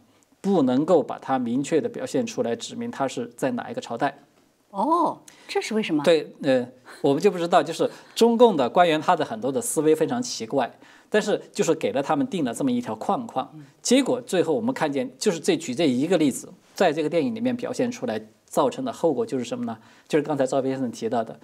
[0.45, 4.19] 不能够把它明确的表现出来，指明它是在哪一个朝代。
[4.69, 6.05] 哦，这是为什么？
[6.05, 6.69] 对，呃，
[7.01, 10.71] 我们就不知道，就是中共的官员他的很多的思维非常奇怪，
[11.09, 19.79] 但是就是给了他们定了这么一条框框，结果最后我们看见，就是这举这一个例子，在这个电影里面表现出来，造成的后果就是什么呢？
[20.07, 21.41] 就是刚才赵先生提到的，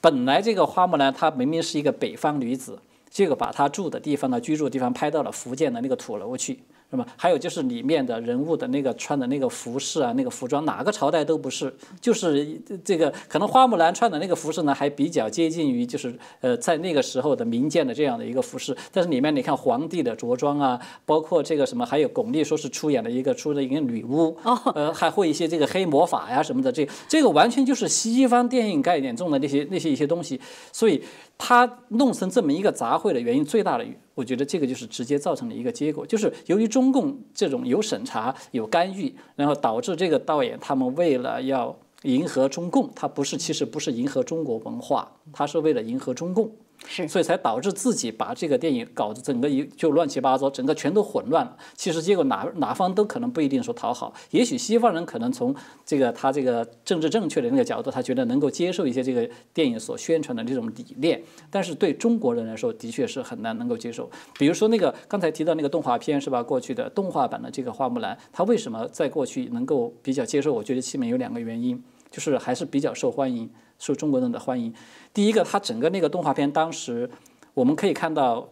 [0.00, 2.78] 本来这个花木兰她明明是一个北方女子，
[3.10, 6.60] 结果把她住的地方呢，居住的地方拍到了福建的那个土楼去。
[6.90, 7.06] 是吧？
[7.16, 24.36] 还有就是里面的人物的那个穿的那个服饰啊，那个服装，哪个朝代都不是，就是这个可能花木兰穿的那个服饰呢，还比较接近于就是呃在那个时候的民间的这样的一个服饰，但是里面你看皇帝的着装啊，包括这个什么，还有巩俐说是出演了一个出的一个女巫，
[24.74, 30.40] 呃，还会一些这个黑魔法呀什么的，这这个完全就是西方电影概念中的那些那些一些东西，
[30.72, 31.02] 所以
[31.42, 33.86] 他弄成这么一个杂烩的原因最大的。
[34.14, 46.52] 我觉得这个就是直接造成的一个结果，就是由于中共这种有审查、有干预，然后导致这个导演他们为了要迎合中共，他不是其实不是迎合中国文化，他是为了迎合中共。
[46.86, 51.56] 是，所以才导致自己把这个电影搞得整个一就乱七八糟，整个全都混乱了。
[51.74, 64.10] 其实结果哪哪方都可能不一定说讨好，也许西方人可能从这个他这个政治正确的那个角度，他觉得能够接受一些这个电影所宣传的这种理念，但是对中国人来说，的确是很难能够接受。
[64.38, 66.42] 比如说那个刚才提到那个动画片是吧？
[66.42, 70.52] 过去的动画版的这个花木兰，他为什么在过去能够比较接受？
[70.52, 73.48] 我觉得起码有两个原因，就是还是比较受欢迎。
[73.80, 74.72] 受中国人的欢迎。
[75.12, 77.10] 第一个，它整个那个动画片，当时
[77.54, 78.48] 我们可以看到，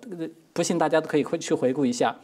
[0.53, 2.17] 不信大家都可以回去回顾一下。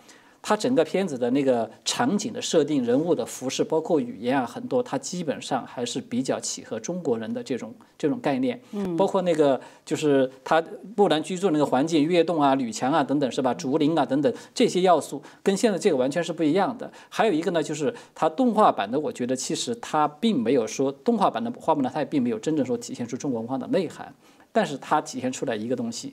[0.46, 8.60] 它整个片子的那个场景的设定、人物的服饰，包括语言啊，很多它基本上还是比较契合中国人的这种这种概念。
[8.72, 10.62] 嗯，包括那个就是他
[10.96, 13.54] 木兰居住那个环境，跃动啊、女墙啊等等，是吧？
[13.54, 16.92] 竹林啊等等这些要素，跟现在这个完全是不一样的。
[17.08, 24.14] 还有一个呢，就是它动画版的，我觉得其实它并没有说动画版的花木兰，它也并没有真正说体现出中国文化的内涵，
[24.52, 26.12] 但是它体现出来一个东西，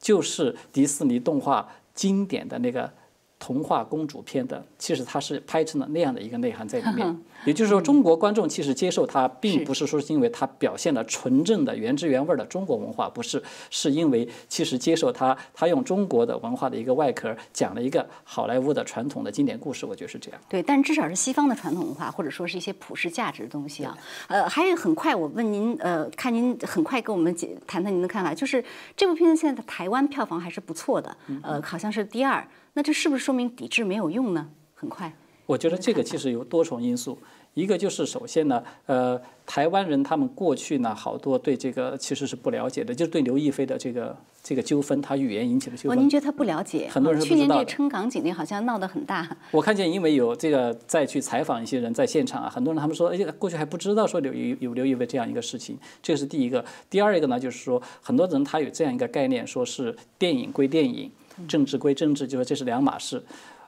[0.00, 2.90] 就是迪士尼动画经典的那个。
[3.38, 7.16] 童话公主片的，其实它是拍成了那样的一个内涵在里面。
[7.44, 19.84] 也就是说，中国观众其实接受它，并不是说是因为它表现了纯正的原汁原味的中国文化，不是，是因为其实接受它，它用中国的文化的一个外壳讲了一个好莱坞的传统的经典故事。
[19.84, 20.40] 我觉得是这样。
[20.48, 23.96] 对，但至少是西方的传统文化，或者说是一些普世价值的东西啊。
[24.28, 28.64] 呃，还有很快，我问您，呃，看您很快跟我们谈谈您的看法，就是
[28.96, 32.44] 这部片子现在的台湾票房还是不错的，呃，好像是第二。
[32.76, 34.50] 那这是不是说明抵制没有用呢？
[34.74, 35.10] 很快，
[35.46, 37.18] 我觉得这个其实有多重因素。
[37.54, 45.96] 一个就是首先呢，呃，台湾人他们过去呢好多对这个其实是不了解的，就是对刘亦菲的这个这个纠纷，他语言引起的纠纷。
[45.96, 46.86] 哦，您觉得他不了解？
[46.90, 49.26] 很多人去年这个撑港警那好像闹得很大。
[49.52, 56.62] 我看见因为有这个再去采访一些人在现场啊，很多人他们说，哎，过去还不知道说刘有有刘亦菲这样一个事情，这是第一个。
[56.90, 61.10] 第二一个呢，就是说很多人他有这样一个概念，说是电影归电影。
[61.48, 63.22] 政治归政治，就说这是两码事，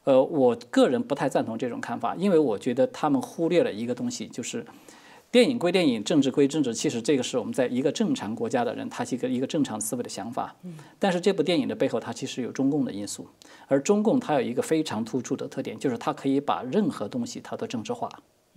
[0.04, 4.64] 呃，我个人不太赞同这种看法，因为我觉得他们忽略了一个东西，就是
[5.31, 6.72] 电影归电影，政治归政治。
[6.72, 10.57] 其实这个是我们在一个正常国家的人，他是一个一个正常思维的想法。
[10.98, 13.28] 但是这部电影的背后，它其实有中共的因素，
[13.66, 18.09] 而中共它有一个非常突出的特点，就是它可以把任何东西它都政治化。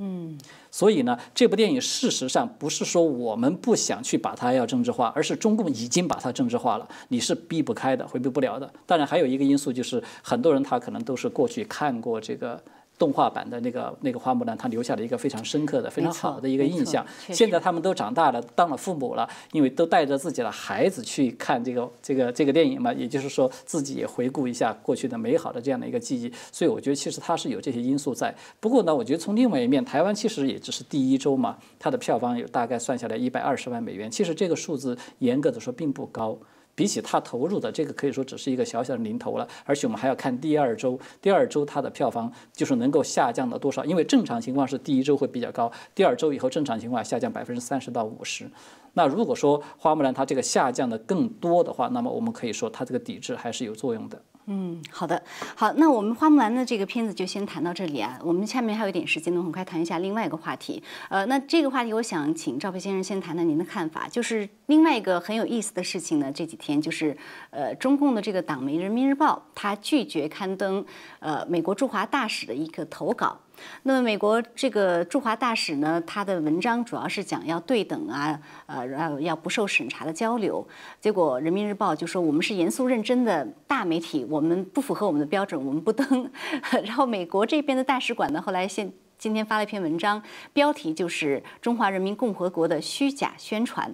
[0.04, 0.36] 嗯，
[0.72, 8.74] 所以呢，这部电影事实上不是说我们不想去把它要政治化，而是中共已经把它政治化了，你是避不开的，回避不了的。
[8.88, 12.60] 当然，还有一个因素就是，很多人他可能都是过去看过这个。
[13.02, 17.04] 动画版的那个那个花木兰，她留下了一个非常深刻的、非常好的一个印象。
[17.30, 26.32] 现在他们都长大了，当了父母了，因为都带着自己的孩子去看这个这个这个电影嘛，也就是说自己也回顾一下过去的美好的这样的一个记忆。
[26.52, 28.32] 所以我觉得其实它是有这些因素在。
[28.60, 36.38] 不过呢，我觉得从另外一面，台湾其实也只是第一周嘛，它的票房有大概算下来一百二十万美元，其实这个数字严格的说并不高。
[36.82, 39.48] 比起他投入的这个，可以说只是一个小小的零头了。
[39.66, 43.86] 而且我们还要看第二周，第二周它的票房就是能够下降到多少？
[43.86, 48.50] 因为正常情况是第一周会比较高，第二周以后正常情况下降百分之三十到五十。
[48.94, 54.20] 那如果说花木兰它这个下降的更多的话，那么我们可以说它这个抵制还是有作用的。
[54.54, 55.24] 嗯，好的，
[55.56, 58.20] 好，那我们花木兰的这个片子就先谈到这里啊。
[58.22, 60.84] 我们下面还有一点时间呢，很快谈一下另外一个话题。
[61.08, 64.10] 呃，那这个话题我想请赵培先生先谈谈您的看法。
[64.10, 67.16] 就是另外一个很有意思的事情呢，这几天就是
[67.52, 70.86] 呃，中共的这个党媒《人民日报》它拒绝刊登
[71.20, 73.40] 呃美国驻华大使的一个投稿。
[73.84, 80.68] 那么美国这个驻华大使呢，他的文章主要是讲要对等啊，呃，要要不受审查的交流。
[81.00, 86.30] 结果人民日报就说我们是严肃认真的大媒体，我们不符合我们的标准，我们不登。
[86.84, 90.22] 然后美国这边的大使馆呢，后来现今天发了一篇文章，
[90.54, 93.94] 标题就是中华人民共和国的虚假宣传。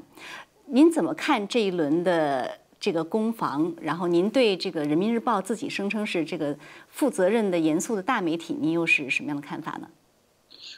[0.66, 2.60] 您怎么看这一轮的？
[2.80, 9.88] 这个攻防，然后您对这个人民日报自己声称是这个负责任的、严肃的大媒体，您又是什么样的看法呢？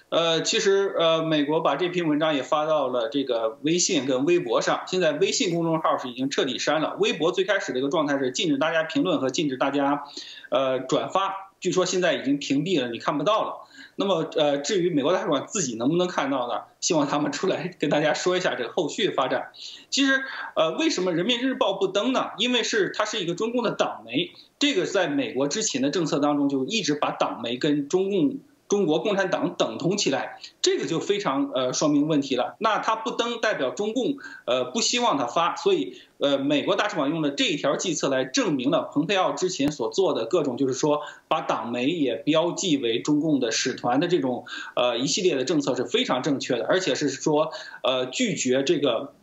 [0.10, 10.06] 呃，其实呃，美国把这篇文章也发到了这个微信跟微博上，现在微信公众号是已经彻底删了，微博最开始的一个状态是禁止大家评论和禁止大家
[10.50, 11.52] 呃转发。
[11.60, 13.69] 据说现在已经屏蔽了，你看不到了。
[14.00, 16.62] 那么，呃，至于美国大使馆自己能不能看到呢？
[16.80, 19.52] 希望他们出来跟大家说一下这个后续发展。
[19.90, 20.24] 其实，
[20.56, 22.30] 呃，为什么人民日报不登呢？
[22.38, 28.38] 因为是它是一个中共的党媒，这个在美国之前的政策当中就一直把党媒跟中共。
[28.70, 32.56] 中国共产党等同起来，这个就非常呃说明问题了。
[32.60, 34.16] 那他不登，代表中共
[34.46, 44.46] 呃不希望他发，所以呃美国大使馆用了这一条计策来证明了蓬佩奥之前所做的各种，就是说把党媒也标记为中共的使团的这种
[44.76, 47.52] 呃一系列的政策是非常正确的，而且是说
[47.84, 49.14] 呃拒绝这个。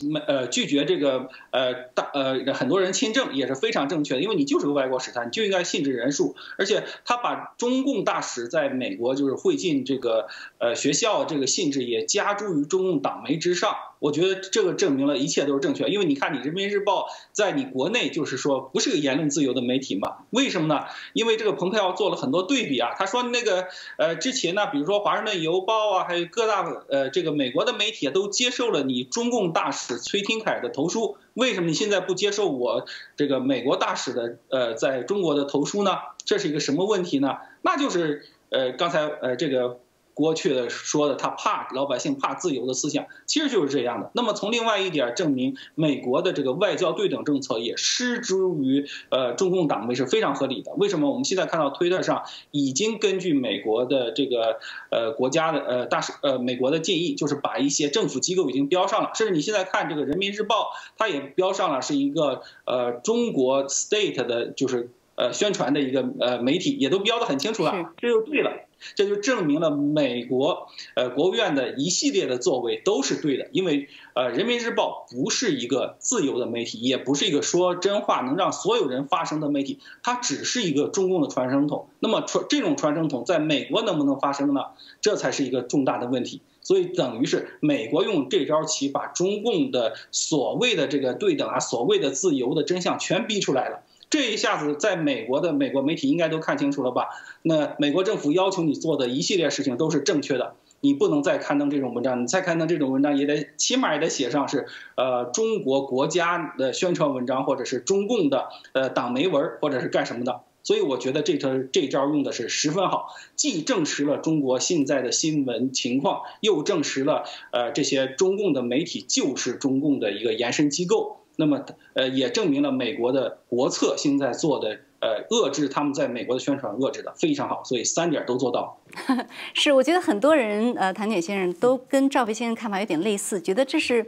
[0.00, 10.28] 没呃拒绝这个呃大呃很多人签证也是非常正确的，因为你就是个外国使团，你就应该限制人数，而且他把中共大使在美国就是会进这个
[10.58, 13.74] 呃学校这个性质也加诸于中共党媒之上。
[14.00, 20.24] 我觉得这个证明了一切都是正确，因为你看，你人民日报在你国内就是说不是个言论自由的媒体嘛？
[20.30, 20.86] 为什么呢？
[21.12, 32.86] 因为这个蓬佩奥做了很多对比啊，他说那个呃之前呢，比如说华盛顿邮报啊，还有各大呃这个美国的媒体都接受了你中共大使崔廷凯的投书，为什么你现在不接受我
[33.16, 35.98] 这个美国大使的呃在中国的投书呢？
[36.24, 37.36] 这是一个什么问题呢？
[37.60, 39.78] 那就是呃刚才呃这个。
[40.14, 44.10] 过去的说的，他怕老百姓怕自由的思想，其实就是这样的。
[44.14, 50.72] 那么从另外一点证明，美国的这个外交对等政策也失诸于呃中共党媒是非常合理的。
[50.72, 54.58] 为什么我们现在看到推特上已经根据美国的这个
[54.90, 68.66] 呃国家的呃大使呃美国的建议，就是把一些政府机构已经标上了，甚至你现在看这个人民日报，它也标上了是一个呃中国 state 的，就是呃宣传的一个呃媒体，也都标的很清楚了，这就对了。
[68.94, 81.88] 这就证明了美国呃国务院的一系列的作为都是对的，因为呃人民日报不是一个自由的媒体，也不是一个说真话能让所有人发声的媒体，它只是一个中共的传声筒。
[81.98, 84.66] 那么传这种传声筒在美国能不能发声呢？
[85.00, 86.40] 这才是一个重大的问题。
[86.62, 93.82] 所以等于是美国用这招棋，把中共的所谓的这个对等啊，所谓的自由的真相全逼出来了。
[94.10, 97.06] 这一下子，在美国的美国媒体应该都看清楚了吧？
[97.42, 110.40] 那美国政府要求你做的一系列事情都是正确的，你不能再刊登这种文章，你再刊登这种文章也得起码也得写上是呃中国国家的宣传文章，或者是中共的呃党媒文，或者是干什么的。
[110.64, 121.19] 所以我觉得这招这招用的是十分好，既证实了中国现在的新闻情况，又证实了呃这些中共的媒体就是中共的一个延伸机构。
[121.40, 121.64] 那么，
[121.94, 128.78] 呃，也证明了美国的国策现在做的，呃，遏制他们在美国的宣传，遏制的非常好，所以三点都做到。
[129.54, 134.06] 是，我觉得很多人，呃，谭铁先生都跟赵飞先生看法有点类似，觉得这是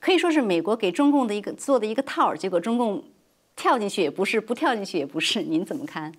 [0.00, 3.04] 可以说是美国给中共的一个做的一个套儿，结果中共
[3.54, 6.10] 跳进去也不是，不跳进去也不是，您怎么看？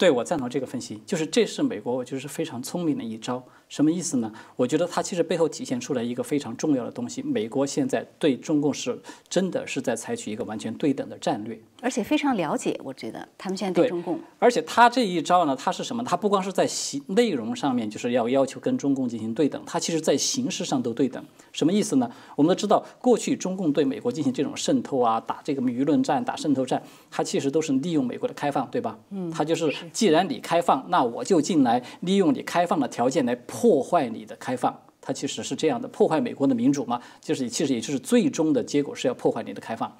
[0.00, 3.44] 对我赞同这个分析，就是这是美国，我就是非常聪明的一招。
[3.68, 4.32] 什么意思呢？
[4.56, 8.98] 我觉得它其实背后体现出来一个非常重要的东西：美国现在对中共是
[9.28, 12.78] 真的是在采取一个完全对等的战略，而且非常了解。
[12.84, 16.04] 我觉得他们现在对中共，而且他这一招呢，他是什么？
[16.04, 21.22] 他不光是在形内容上面就是要要求跟中共进行对等，他其实在形式上都对等。
[21.52, 22.10] 什么意思呢？
[22.36, 28.98] 我们都知道，过去中共对美国进行这种渗透啊，打这个舆论战、打渗透战，它其实都是利用美国的开放，对吧？
[29.10, 33.36] 嗯，他就是既然你开放，那我就进来，利用你开放的条件来。
[33.46, 39.90] 破坏你的开放，它其实是这样的，破坏美国的民主嘛，就是其实也就是最终的结果是要破坏你的开放。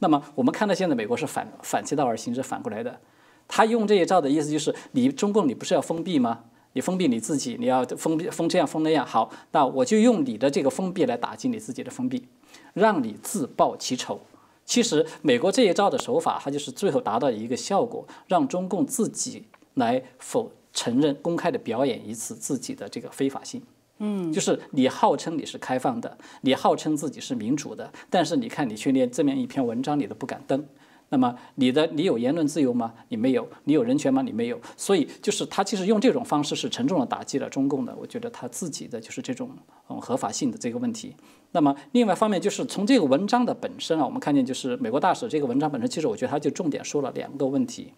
[0.00, 3.00] 那么我们看到现在美国是反反其道而行之，反过来的。
[3.48, 6.40] 他用这一招的意思就是，你中共你不是要封闭吗？
[6.72, 12.26] 你封闭你自己，你要封闭封这样封那样，好，那我就用你的这个封闭来打击你自己的封闭，
[12.74, 14.20] 让你自报其丑。
[14.64, 19.44] 其实美国这一招的手法，它就是最后达到一个效果，让中共自己
[19.74, 20.52] 来否。
[20.72, 23.60] 承认公开的表演一次自己的这个非法性，
[24.02, 30.64] 嗯，就是你号称你是开放的，你号称自己是民主的，但是你看你去连这么一篇文章你都不敢登，
[31.10, 32.94] 那么你的你有言论自由吗？
[33.08, 34.22] 你没有，你有人权吗？
[34.22, 39.50] 你没有，所以就是他其实用这种方式是沉重的打击了中共的，我觉得他自己的就是这种
[39.88, 41.14] 嗯合法性的这个问题。
[41.52, 47.92] 那么另外一方面就是从这个文章的本身啊，我们看见就是美国大使这个文章本身，其实我觉得他就重点说了两个问题。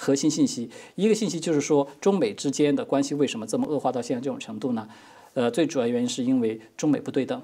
[0.00, 4.88] 核心信息，一个信息就是说，中美之间的关系为什么这么恶化到现在这种程度呢？
[5.34, 7.40] 呃，最主要原因是因为中美不对等，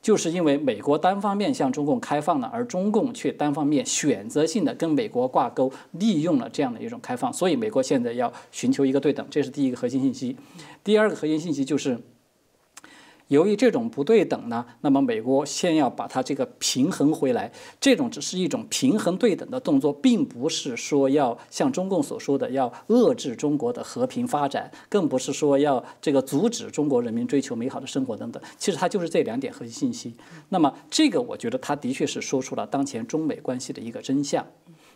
[0.00, 10.36] 就是因为美国单方面向中共开放了，而中共却单方面选择性的跟美国挂钩，利用了这样的一种开放，所以美国现在要寻求一个对等，这是第一个核心信息。
[10.82, 11.98] 第二个核心信息就是，
[13.28, 17.50] 由于这种不对等呢，那么美国先要把它这个平衡回来。
[17.80, 28.42] 这种只是一种平衡对等的动作，并不是说要像中共所说的要遏制中国的和平发展，更不是说要这个阻止中国人民追求美好的生活等等。
[28.58, 30.14] 其实它就是这两点核心信息。
[30.48, 34.44] 那么这个我觉得它的确是说出了当前中美关系的一个真相。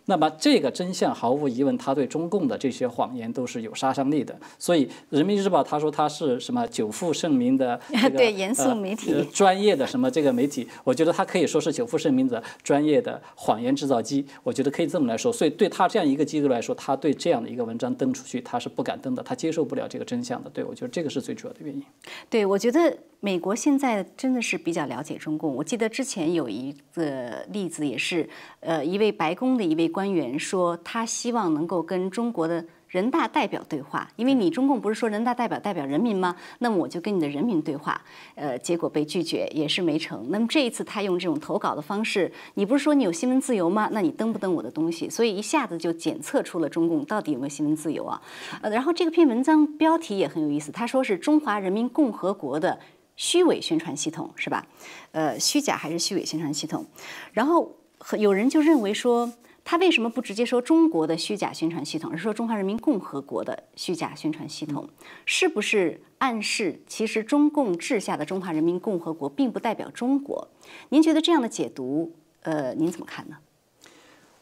[0.07, 4.37] 那么这个真相毫无疑问，他对中共的这些谎言都是有杀伤力的。
[4.59, 7.81] 所以《人民日报》他说他是什么久负盛名的
[8.17, 14.27] 对严肃媒体专业的什么这个媒体，我觉得他可以说是久负盛名的专业的谎言制造机。
[14.43, 15.33] 我觉得可以这么来说。
[15.33, 20.51] 所以对他这样一个机构来说，他对这样的一个文章登出去，他是不敢登的，他接受不了这个真相的。
[20.51, 21.83] 对我觉得这个是最主要的原因。
[22.29, 25.55] 对我觉得美国现在真的是比较了解中共。
[25.55, 29.89] 我记得之前有一个例子也是，呃，一位白宫的一位。
[29.89, 36.35] 官员说，他希望能够跟中国的人大代表对话，因为你中共不是说人大代表代表人民吗？
[36.59, 38.01] 那么我就跟你的人民对话。
[38.35, 40.27] 呃，结果被拒绝，也是没成。
[40.31, 43.89] 那么这一次他用这种投稿的方式，你不是说你有新闻自由吗？
[43.93, 45.09] 那你登不登我的东西？
[45.09, 48.21] 所以一下子就检测出了中共到底有没有新闻自由啊？
[48.63, 52.79] 呃，然后这篇文章标题也很有意思，他说是中华人民共和国的
[53.23, 54.67] 虚伪宣传系统，是吧？
[55.13, 56.85] 呃，虚假还是虚伪宣传系统？
[57.33, 57.77] 然后
[58.19, 59.33] 有人就认为说。
[59.65, 64.89] 他为什么不直接说中国的虚假宣传系统，而是说中华人民共和国的虚假宣传系统？
[65.25, 70.49] 是不是暗示其实中共治下的中华人民共和国并不代表中国？
[70.89, 73.37] 您觉得这样的解读，呃，您怎么看呢？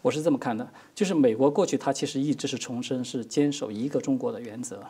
[0.01, 4.83] 我是这么看的，就是美国过去它其实一直是重申是坚守一个中国的原则，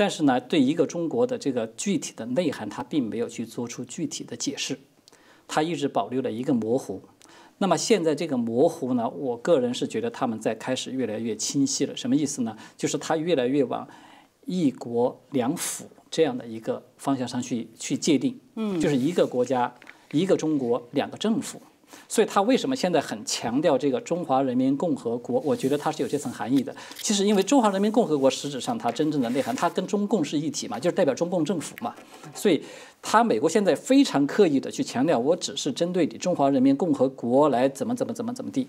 [0.00, 4.78] 但是呢，对一个中国的这个具体的内涵，它并没有去做出具体的解释，
[5.46, 7.02] 它一直保留了一个模糊。
[7.58, 11.94] 那么现在这个模糊呢，我个人是觉得他们在开始越来越清晰了。
[11.94, 12.56] 什么意思呢？
[12.78, 13.86] 就是它越来越往
[14.46, 19.74] 一国两府这样的一个方向上去去界定，嗯，就是一个国家
[20.12, 21.60] 一个中国两个政府。
[22.08, 25.40] 所以他为什么现在很强调这个中华人民共和国？
[25.44, 26.74] 我觉得它是有这层含义的。
[26.96, 31.94] 其实因为中华人民共和国实质上它真正的内涵，它跟中共是一体嘛，就是代表中共政府嘛。
[32.34, 32.62] 所以
[33.02, 38.68] 他美国现在非常刻意的去强调，我只是针对你中华人民共和国来怎么怎么怎么怎么地，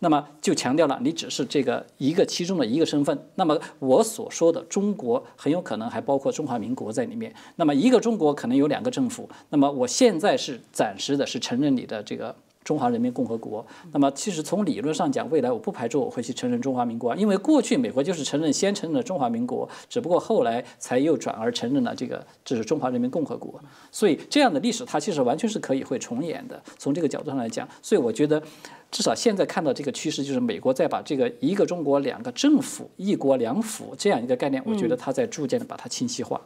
[0.00, 3.26] 那么就强调了你只是这个一个其中的一个身份。
[3.36, 7.34] 那么我所说的中国很有可能还包括中华民国在里面。
[7.56, 9.28] 那么一个中国可能有两个政府。
[9.50, 12.34] 那么我现在是暂时的是承认你的这个。
[12.64, 13.64] 中华人民共和国。
[13.92, 23.60] 那么，其实从理论上讲，未来我不排除我会去承认中华民国，因为过去美国就是承认先承认了中华民国，只不过后来才又转而承认了这个这是中华人民共和国。
[23.90, 26.62] 所以这样的历史它其实完全是可以会重演的。
[26.78, 28.42] 从这个角度上来讲，所以我觉得，
[28.90, 36.40] 至少现在看到这个趋势，就是美国在把这个一个中国两个政府、一国两府这样一个概念，我觉得它在逐渐的把它清晰化。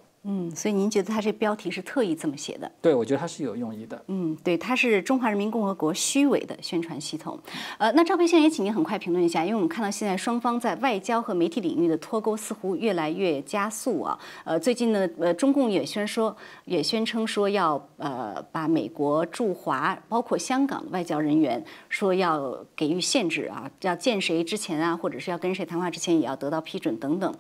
[0.54, 2.70] 所以您觉得他这标题是特意这么写的？
[2.82, 4.02] 对，我觉得他是有用意的。
[4.08, 7.38] 嗯，对，它是中华人民共和国虚伪的宣传系统。
[7.78, 14.18] 呃，那赵培先也请您很快评论一下，因为我们看到现在双方在外交和媒体领域的脱钩似乎越来越加速啊。
[14.44, 27.32] 呃，最近呢，呃，中共也宣说，也宣称说要呃把美国驻华包括香港的外交人员说要给予限制啊，要见谁之前啊，或者是要跟谁谈话之前也要得到批准等等。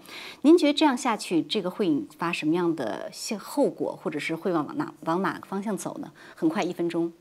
[0.42, 2.75] 您觉得这样下去，这个会引发什么样？
[2.76, 3.10] 的
[3.40, 6.12] 后后果，或者是会往哪往哪个方向走呢？
[6.36, 7.12] 很快一分钟。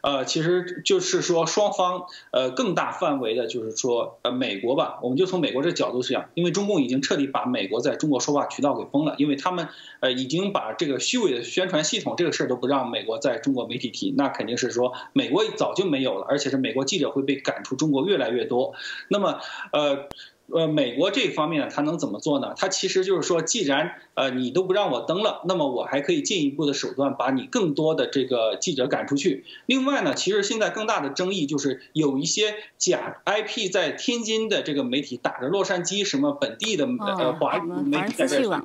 [0.00, 9.68] 呃，其实就是说双方呃更大范围的，就是说呃美国吧，我们就从美国这个角度讲，因为中共已经彻底把美国在中国说话渠道给封了，因为他们
[10.00, 18.74] 呃已经把这个虚伪的宣传系统这个事儿都不让美国在中国媒体提，那肯定是说美国早就没有了，而且是美国记者会被赶出中国越来越多。
[19.08, 19.38] 那么
[19.72, 20.08] 呃。
[20.52, 22.54] 呃，美国这方面呢，他能怎么做呢？
[22.56, 29.44] 他其实就是说，既然呃你都不让我登了，那么我还可以进一步的手段把你更多的这个记者赶出去。
[29.66, 38.62] 另外呢，其实现在更大的争议就是有一些假 IP 在天津的这个媒体打着洛杉矶什么本地的呃华语媒体在这儿。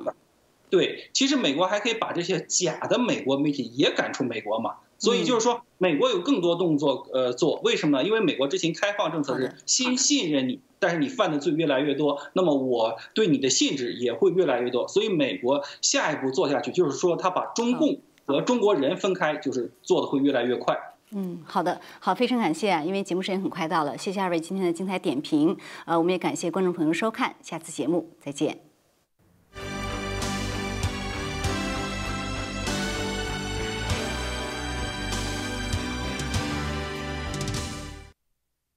[0.70, 4.76] 对，其实美国还可以把这些假的美国媒体也赶出美国嘛。
[5.02, 8.04] 所以就是说，美国有更多动作呃做，为什么呢？
[8.04, 10.60] 因为美国之前开放政策是先信任你。
[10.78, 14.88] 但是你犯的罪越来越多，那么我对你的限制也会越来越多。
[14.88, 20.76] 所以美国下一步做下去，就是说他把中共和中国人分开，就是做的会越来越快。
[21.12, 25.56] 嗯，好的，好，非常感谢啊，因为节目时间很快到了，谢谢二位今天的精彩点评。
[25.84, 28.71] 呃，我们也感谢观众朋友收看，下次节目再见。